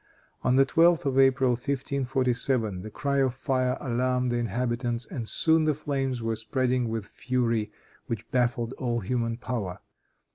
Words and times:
On 0.43 0.55
the 0.55 0.65
12th 0.65 1.05
of 1.05 1.19
April, 1.19 1.51
1547, 1.51 2.81
the 2.81 2.89
cry 2.89 3.17
of 3.17 3.35
fire 3.35 3.77
alarmed 3.79 4.31
the 4.31 4.37
inhabitants, 4.39 5.05
and 5.05 5.29
soon 5.29 5.65
the 5.65 5.75
flames 5.75 6.23
were 6.23 6.35
spreading 6.35 6.89
with 6.89 7.05
fury 7.05 7.71
which 8.07 8.31
baffled 8.31 8.73
all 8.79 9.01
human 9.01 9.37
power. 9.37 9.79